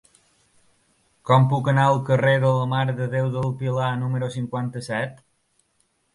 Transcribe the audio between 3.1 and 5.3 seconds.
Déu del Pilar número cinquanta-set?